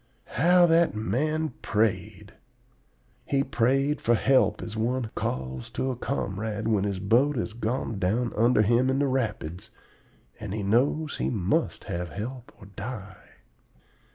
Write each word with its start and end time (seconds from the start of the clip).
"How 0.33 0.65
that 0.65 0.95
man 0.95 1.49
prayed! 1.61 2.33
He 3.23 3.43
prayed 3.43 4.01
for 4.01 4.15
help 4.15 4.63
as 4.63 4.75
one 4.75 5.11
calls 5.13 5.69
to 5.77 5.91
a 5.91 5.95
comrade 5.95 6.67
when 6.67 6.85
his 6.85 6.99
boat 6.99 7.35
has 7.35 7.53
gone 7.53 7.99
down 7.99 8.33
under 8.35 8.63
him 8.63 8.89
in 8.89 8.97
the 8.97 9.05
rapids, 9.05 9.69
and 10.39 10.55
he 10.55 10.63
knows 10.63 11.17
he 11.17 11.29
must 11.29 11.83
have 11.83 12.09
help 12.09 12.51
or 12.59 12.65
die. 12.65 13.29